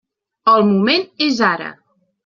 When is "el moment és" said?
0.53-1.41